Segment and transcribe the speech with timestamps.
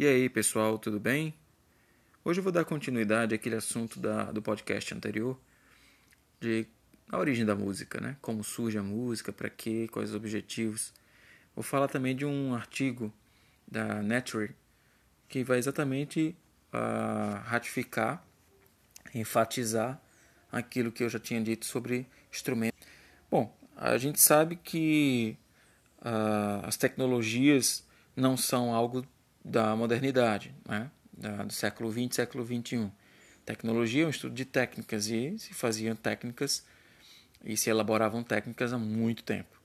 [0.00, 1.34] E aí, pessoal, tudo bem?
[2.24, 5.38] Hoje eu vou dar continuidade àquele assunto da, do podcast anterior,
[6.40, 6.66] de
[7.12, 8.16] a origem da música, né?
[8.22, 10.90] Como surge a música, para quê, quais os objetivos.
[11.54, 13.12] Vou falar também de um artigo
[13.70, 14.56] da Nature
[15.28, 16.34] que vai exatamente
[16.72, 18.26] uh, ratificar,
[19.14, 20.00] enfatizar
[20.50, 22.88] aquilo que eu já tinha dito sobre instrumentos.
[23.30, 25.36] Bom, a gente sabe que
[25.98, 27.86] uh, as tecnologias
[28.16, 29.06] não são algo
[29.44, 30.90] da modernidade, né?
[31.46, 32.90] do século XX, século XXI.
[33.44, 36.64] Tecnologia é um estudo de técnicas e se faziam técnicas
[37.44, 39.60] e se elaboravam técnicas há muito tempo.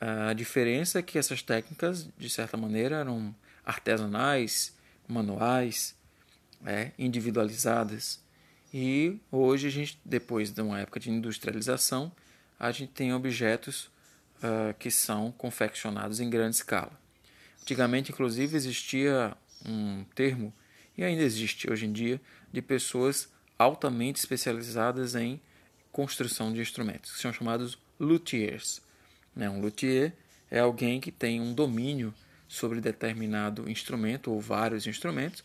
[0.00, 3.34] A diferença é que essas técnicas, de certa maneira, eram
[3.64, 4.76] artesanais,
[5.06, 5.94] manuais,
[6.64, 8.20] é, individualizadas.
[8.74, 12.10] E hoje a gente, depois de uma época de industrialização,
[12.58, 13.90] a gente tem objetos
[14.38, 17.01] uh, que são confeccionados em grande escala.
[17.62, 20.52] Antigamente, inclusive, existia um termo,
[20.96, 22.20] e ainda existe hoje em dia,
[22.52, 25.40] de pessoas altamente especializadas em
[25.92, 28.82] construção de instrumentos, que são chamados luthiers.
[29.34, 29.48] Né?
[29.48, 30.12] Um luthier
[30.50, 32.12] é alguém que tem um domínio
[32.48, 35.42] sobre determinado instrumento ou vários instrumentos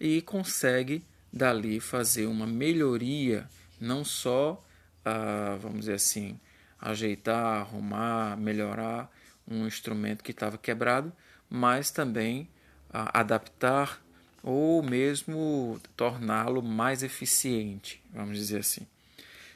[0.00, 3.48] e consegue dali fazer uma melhoria,
[3.80, 4.64] não só,
[5.04, 6.38] ah, vamos dizer assim,
[6.78, 9.10] ajeitar, arrumar, melhorar
[9.46, 11.12] um instrumento que estava quebrado,
[11.52, 12.48] mas também
[12.90, 14.02] adaptar
[14.42, 18.86] ou mesmo torná-lo mais eficiente, vamos dizer assim.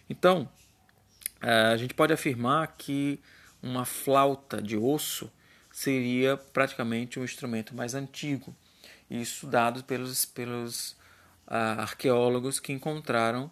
[0.08, 0.46] Então,
[1.40, 3.18] a gente pode afirmar que
[3.62, 5.32] uma flauta de osso
[5.72, 8.54] seria praticamente um instrumento mais antigo.
[9.10, 10.90] Isso dado pelos, pelos
[11.46, 13.50] uh, arqueólogos que encontraram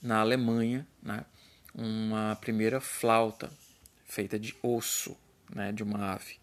[0.00, 1.24] na Alemanha né,
[1.74, 3.50] uma primeira flauta
[4.06, 5.16] feita de osso
[5.54, 6.38] né, de uma ave.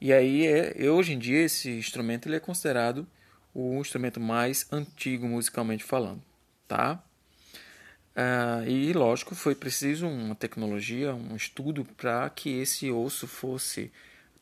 [0.00, 3.06] E aí, é, hoje em dia, esse instrumento ele é considerado
[3.54, 6.22] o instrumento mais antigo musicalmente falando,
[6.68, 7.02] tá?
[8.14, 13.90] Ah, e lógico, foi preciso uma tecnologia, um estudo para que esse osso fosse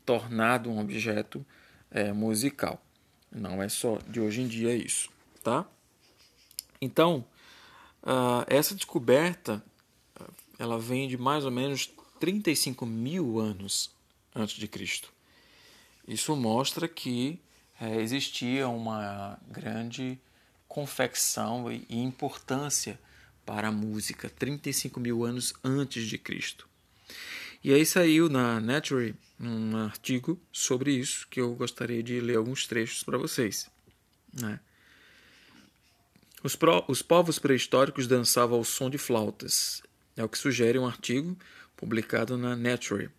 [0.04, 1.47] tornado um objeto
[1.91, 2.82] é, musical.
[3.31, 5.10] Não é só de hoje em dia isso,
[5.42, 5.65] tá?
[6.81, 7.25] Então,
[8.03, 9.62] ah, essa descoberta
[10.59, 13.91] ela vem de mais ou menos 35 mil anos
[14.34, 15.13] antes de Cristo.
[16.06, 17.41] Isso mostra que
[17.81, 20.19] é, existia uma grande
[20.69, 22.98] confecção e importância
[23.44, 26.69] para a música 35 mil anos antes de Cristo.
[27.62, 32.66] E aí saiu na Nature um artigo sobre isso que eu gostaria de ler alguns
[32.66, 33.71] trechos para vocês.
[34.32, 34.60] Né?
[36.42, 39.82] Os, pro, os povos pré-históricos dançavam ao som de flautas.
[40.16, 41.36] É o que sugere um artigo
[41.76, 43.10] publicado na Nature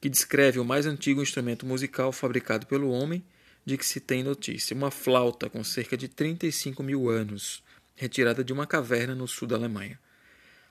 [0.00, 3.24] que descreve o mais antigo instrumento musical fabricado pelo homem
[3.64, 7.62] de que se tem notícia, uma flauta com cerca de 35 mil anos,
[7.94, 9.98] retirada de uma caverna no sul da Alemanha.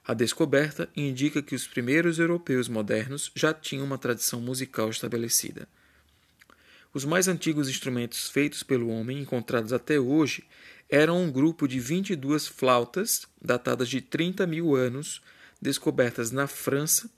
[0.04, 5.68] A descoberta indica que os primeiros europeus modernos já tinham uma tradição musical estabelecida.
[6.94, 10.44] Os mais antigos instrumentos feitos pelo homem encontrados até hoje
[10.88, 15.20] eram um grupo de 22 flautas, datadas de 30 mil anos,
[15.60, 17.10] descobertas na França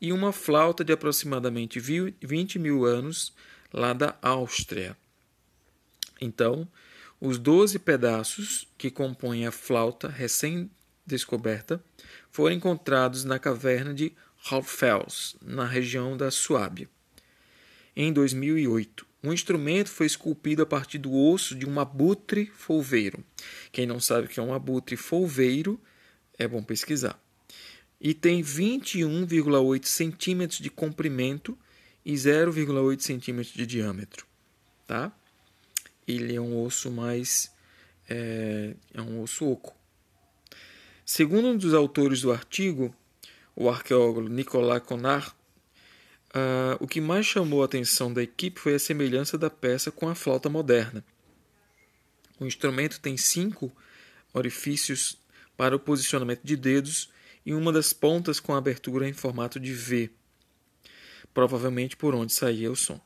[0.00, 3.32] e uma flauta de aproximadamente 20 mil anos
[3.72, 4.96] lá da Áustria.
[6.20, 6.68] Então,
[7.20, 11.82] os 12 pedaços que compõem a flauta recém-descoberta
[12.30, 14.12] foram encontrados na caverna de
[14.50, 16.88] Hofels, na região da Suábia.
[17.96, 23.24] Em 2008, um instrumento foi esculpido a partir do osso de um abutre folveiro.
[23.72, 25.80] Quem não sabe o que é um abutre folveiro,
[26.38, 27.23] é bom pesquisar
[28.00, 31.56] e tem 21,8 centímetros de comprimento
[32.04, 34.26] e 0,8 centímetros de diâmetro,
[34.86, 35.12] tá?
[36.06, 37.54] Ele é um osso mais
[38.08, 39.74] é, é um osso oco.
[41.04, 42.94] Segundo um dos autores do artigo,
[43.54, 45.28] o arqueólogo Nicolas Conard,
[46.30, 50.08] uh, o que mais chamou a atenção da equipe foi a semelhança da peça com
[50.08, 51.04] a flauta moderna.
[52.38, 53.74] O instrumento tem cinco
[54.32, 55.16] orifícios
[55.56, 57.10] para o posicionamento de dedos
[57.44, 60.10] e uma das pontas com abertura em formato de V,
[61.32, 63.00] provavelmente por onde saía o som.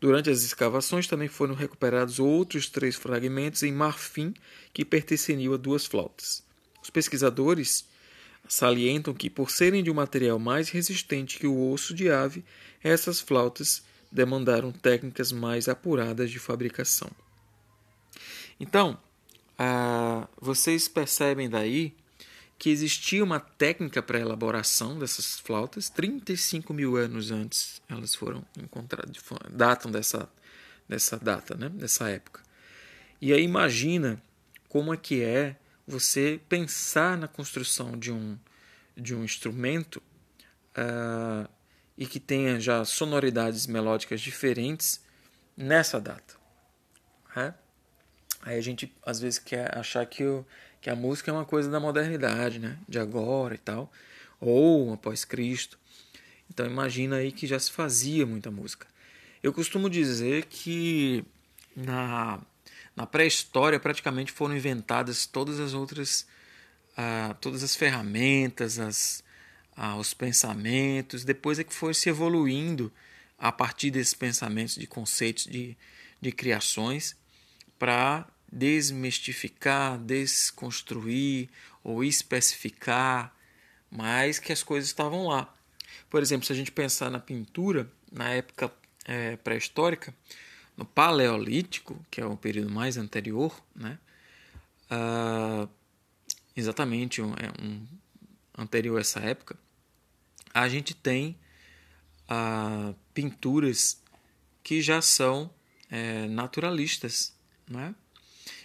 [0.00, 4.32] Durante as escavações também foram recuperados outros três fragmentos em marfim
[4.72, 6.44] que pertenciam a duas flautas.
[6.82, 7.86] Os pesquisadores
[8.48, 12.44] salientam que, por serem de um material mais resistente que o osso de ave,
[12.82, 17.10] essas flautas demandaram técnicas mais apuradas de fabricação.
[18.60, 18.98] Então,
[19.58, 21.94] ah, vocês percebem daí
[22.62, 25.90] que existia uma técnica para elaboração dessas flautas.
[25.90, 29.16] 35 mil anos antes elas foram encontradas,
[29.50, 30.30] datam dessa,
[30.88, 31.68] nessa data, né?
[31.74, 32.40] nessa época.
[33.20, 34.22] E aí imagina
[34.68, 38.38] como é que é você pensar na construção de um,
[38.96, 40.00] de um instrumento
[40.76, 41.50] uh,
[41.98, 45.02] e que tenha já sonoridades melódicas diferentes
[45.56, 46.36] nessa data.
[47.34, 47.54] É?
[48.40, 50.46] Aí a gente às vezes quer achar que, o,
[50.82, 52.76] que a música é uma coisa da modernidade, né?
[52.88, 53.90] de agora e tal,
[54.40, 55.78] ou após Cristo.
[56.50, 58.88] Então imagina aí que já se fazia muita música.
[59.40, 61.24] Eu costumo dizer que
[61.76, 62.40] na,
[62.96, 66.26] na pré-história praticamente foram inventadas todas as outras,
[66.98, 69.22] uh, todas as ferramentas, as,
[69.76, 71.24] uh, os pensamentos.
[71.24, 72.92] Depois é que foi se evoluindo
[73.38, 75.76] a partir desses pensamentos, de conceitos, de,
[76.20, 77.16] de criações,
[77.78, 81.48] para desmistificar, desconstruir
[81.82, 83.34] ou especificar
[83.90, 85.52] mais que as coisas estavam lá.
[86.10, 88.70] Por exemplo, se a gente pensar na pintura, na época
[89.06, 90.14] é, pré-histórica,
[90.76, 93.98] no Paleolítico, que é o período mais anterior, né?
[94.90, 95.68] Uh,
[96.54, 97.86] exatamente um, é um,
[98.58, 99.56] anterior a essa época,
[100.52, 101.38] a gente tem
[102.30, 104.02] uh, pinturas
[104.62, 105.50] que já são
[105.90, 107.34] é, naturalistas.
[107.66, 107.94] Né?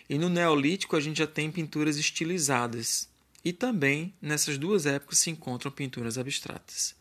[0.10, 3.10] E no Neolítico a gente já tem pinturas estilizadas.
[3.44, 6.96] E também nessas duas épocas se encontram pinturas abstratas.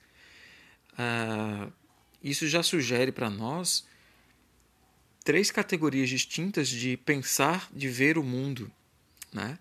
[0.92, 1.72] Uh,
[2.22, 3.86] isso já sugere para nós
[5.24, 8.70] três categorias distintas de pensar, de ver o mundo.
[9.32, 9.58] Né?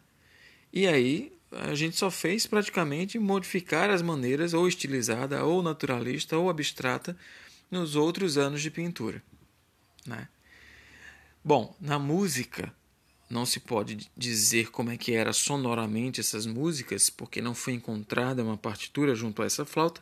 [0.72, 6.50] E aí a gente só fez praticamente modificar as maneiras, ou estilizada, ou naturalista, ou
[6.50, 7.18] abstrata,
[7.72, 9.24] nos outros anos de pintura.
[10.06, 10.28] Né?
[11.44, 12.74] Bom, na música
[13.30, 18.44] não se pode dizer como é que era sonoramente essas músicas, porque não foi encontrada
[18.44, 20.02] uma partitura junto a essa flauta,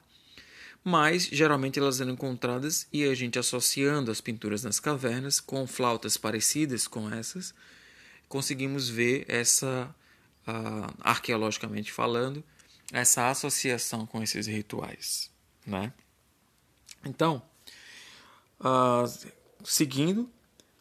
[0.83, 6.17] mas geralmente elas eram encontradas e a gente associando as pinturas nas cavernas com flautas
[6.17, 7.53] parecidas com essas,
[8.27, 9.95] conseguimos ver essa,
[10.47, 12.43] uh, arqueologicamente falando,
[12.91, 15.31] essa associação com esses rituais.
[15.65, 15.93] Né?
[17.05, 17.41] Então,
[18.59, 19.31] uh,
[19.63, 20.29] seguindo,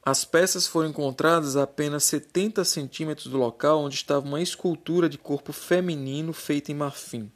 [0.04, 5.16] as peças foram encontradas a apenas 70 centímetros do local onde estava uma escultura de
[5.16, 7.30] corpo feminino feita em marfim,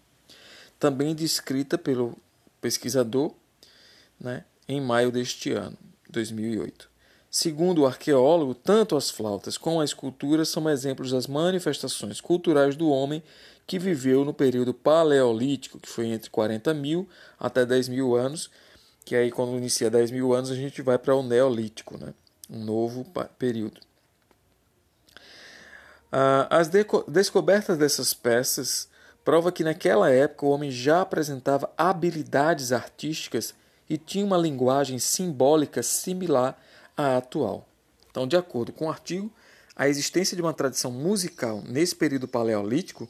[0.78, 2.18] também descrita pelo
[2.60, 3.32] pesquisador
[4.20, 5.78] né, em maio deste ano,
[6.10, 6.90] 2008.
[7.30, 12.88] Segundo o arqueólogo, tanto as flautas como a escultura são exemplos das manifestações culturais do
[12.88, 13.22] homem
[13.64, 17.08] que viveu no período paleolítico, que foi entre 40 mil
[17.38, 18.50] até 10 mil anos,
[19.04, 22.12] que aí quando inicia 10 mil anos a gente vai para o neolítico, né?
[22.48, 23.04] Um novo
[23.38, 23.80] período.
[26.10, 26.68] Ah, as
[27.08, 28.88] descobertas dessas peças
[29.24, 33.54] prova que naquela época o homem já apresentava habilidades artísticas
[33.90, 36.56] e tinha uma linguagem simbólica similar
[36.96, 37.66] à atual.
[38.10, 39.32] Então, de acordo com o artigo,
[39.74, 43.08] a existência de uma tradição musical nesse período paleolítico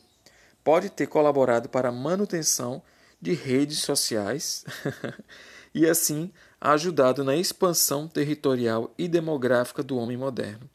[0.65, 2.83] pode ter colaborado para a manutenção
[3.21, 4.65] de redes sociais
[5.73, 6.33] e, assim,
[6.73, 10.69] ajudado na expansão territorial e demográfica do homem moderno.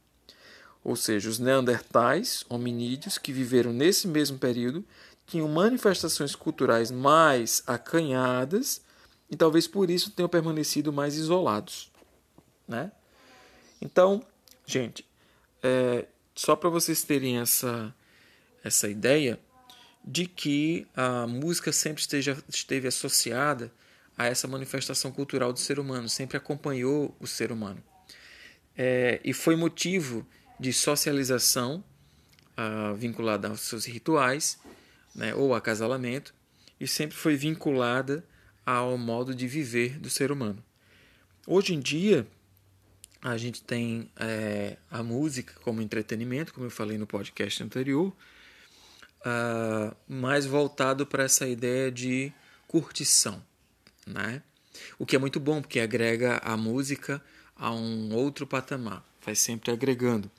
[0.84, 4.86] Ou seja, os neandertais, hominídeos que viveram nesse mesmo período,
[5.28, 8.82] tinham manifestações culturais mais acanhadas
[9.30, 11.92] e talvez por isso tenham permanecido mais isolados.
[12.68, 12.92] Né?
[13.82, 14.24] Então,
[14.66, 15.06] gente,
[15.62, 17.94] é, só para vocês terem essa,
[18.64, 19.40] essa ideia
[20.04, 23.72] de que a música sempre esteja, esteve associada
[24.18, 27.82] a essa manifestação cultural do ser humano, sempre acompanhou o ser humano.
[28.78, 30.26] É, e foi motivo
[30.60, 31.84] de socialização
[32.56, 34.60] ah, vinculada aos seus rituais
[35.16, 36.34] né, ou acasalamento,
[36.80, 38.24] e sempre foi vinculada
[38.66, 40.64] ao modo de viver do ser humano.
[41.48, 42.28] Hoje em dia,
[43.22, 48.14] a gente tem é, a música como entretenimento, como eu falei no podcast anterior,
[49.22, 52.32] uh, mais voltado para essa ideia de
[52.68, 53.44] curtição,
[54.06, 54.42] né?
[54.98, 57.24] O que é muito bom, porque agrega a música
[57.56, 60.30] a um outro patamar, vai sempre agregando.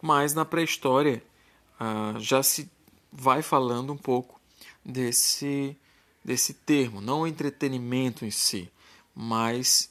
[0.00, 1.22] Mas na pré-história
[1.80, 2.70] uh, já se
[3.10, 4.40] vai falando um pouco
[4.84, 5.76] desse,
[6.24, 8.70] desse termo, não o entretenimento em si,
[9.14, 9.90] mas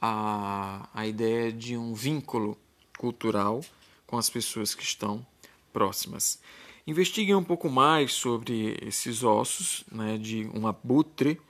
[0.00, 2.56] a, a ideia de um vínculo
[2.96, 3.64] cultural
[4.06, 5.26] com as pessoas que estão
[5.72, 6.40] próximas.
[6.86, 11.40] Investiguem um pouco mais sobre esses ossos né, de um abutre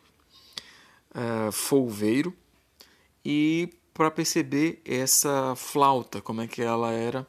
[1.15, 2.35] uh, folveiro
[3.25, 7.27] e para perceber essa flauta, como é que ela era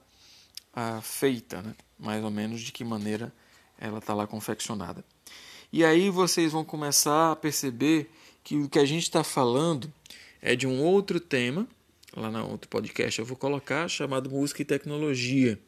[0.73, 1.75] uh, feita, né?
[1.97, 3.33] mais ou menos de que maneira
[3.77, 5.03] ela está lá confeccionada.
[5.71, 8.09] E aí vocês vão começar a perceber
[8.43, 9.91] que o que a gente está falando
[10.41, 11.67] é de um outro tema
[12.15, 15.59] lá no outro podcast eu vou colocar, chamado Música e Tecnologia.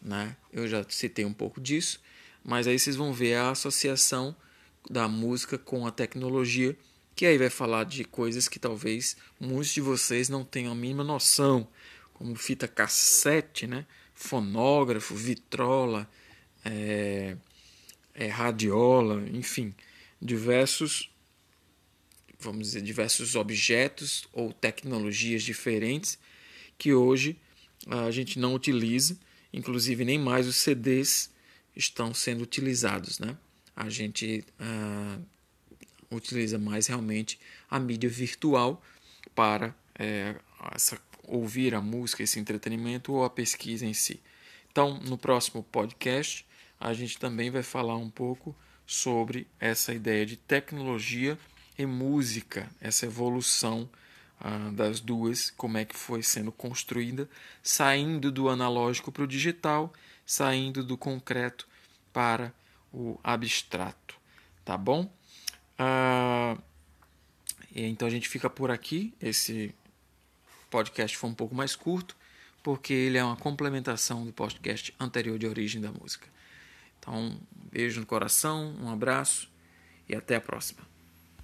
[0.00, 0.36] Né?
[0.52, 2.00] Eu já citei um pouco disso,
[2.44, 4.34] mas aí vocês vão ver a associação
[4.88, 6.76] da música com a tecnologia,
[7.14, 11.04] que aí vai falar de coisas que talvez muitos de vocês não tenham a mínima
[11.04, 11.68] noção,
[12.14, 13.86] como fita cassete, né?
[14.20, 16.08] fonógrafo, vitrola,
[16.62, 17.36] é,
[18.14, 19.74] é, radiola, enfim,
[20.20, 21.10] diversos,
[22.38, 26.18] vamos dizer, diversos objetos ou tecnologias diferentes
[26.76, 27.38] que hoje
[27.86, 29.18] a gente não utiliza,
[29.52, 31.30] inclusive nem mais os CDs
[31.74, 33.36] estão sendo utilizados, né?
[33.74, 35.24] A gente uh,
[36.10, 37.38] utiliza mais realmente
[37.70, 38.82] a mídia virtual
[39.34, 40.34] para é,
[40.74, 44.20] essa, ouvir a música, esse entretenimento ou a pesquisa em si.
[44.70, 46.46] Então, no próximo podcast,
[46.78, 48.54] a gente também vai falar um pouco
[48.86, 51.38] sobre essa ideia de tecnologia
[51.78, 53.88] e música, essa evolução
[54.40, 57.28] ah, das duas, como é que foi sendo construída,
[57.62, 59.92] saindo do analógico para o digital,
[60.26, 61.68] saindo do concreto
[62.12, 62.52] para
[62.92, 64.16] o abstrato,
[64.64, 65.12] tá bom?
[65.82, 66.58] Ah,
[67.74, 69.14] então a gente fica por aqui.
[69.18, 69.74] Esse
[70.68, 72.14] podcast foi um pouco mais curto,
[72.62, 76.28] porque ele é uma complementação do podcast anterior de origem da música.
[76.98, 77.40] Então, um
[77.72, 79.50] beijo no coração, um abraço
[80.06, 80.82] e até a próxima.